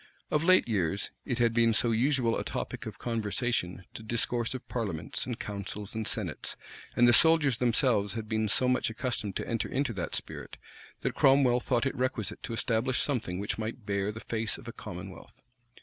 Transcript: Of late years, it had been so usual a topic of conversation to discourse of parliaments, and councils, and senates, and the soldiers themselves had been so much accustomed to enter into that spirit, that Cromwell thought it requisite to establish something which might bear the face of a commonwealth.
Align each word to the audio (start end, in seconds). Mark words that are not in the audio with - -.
Of 0.31 0.43
late 0.43 0.67
years, 0.67 1.11
it 1.25 1.37
had 1.37 1.53
been 1.53 1.75
so 1.75 1.91
usual 1.91 2.35
a 2.35 2.43
topic 2.43 2.87
of 2.87 2.97
conversation 2.97 3.85
to 3.93 4.01
discourse 4.01 4.55
of 4.55 4.67
parliaments, 4.67 5.27
and 5.27 5.39
councils, 5.39 5.93
and 5.93 6.07
senates, 6.07 6.55
and 6.95 7.07
the 7.07 7.13
soldiers 7.13 7.59
themselves 7.59 8.13
had 8.13 8.27
been 8.27 8.47
so 8.49 8.67
much 8.67 8.89
accustomed 8.89 9.35
to 9.35 9.47
enter 9.47 9.69
into 9.69 9.93
that 9.93 10.15
spirit, 10.15 10.57
that 11.01 11.13
Cromwell 11.13 11.59
thought 11.59 11.85
it 11.85 11.93
requisite 11.95 12.41
to 12.41 12.53
establish 12.53 12.99
something 12.99 13.37
which 13.37 13.59
might 13.59 13.85
bear 13.85 14.11
the 14.11 14.21
face 14.21 14.57
of 14.57 14.67
a 14.67 14.73
commonwealth. 14.73 15.39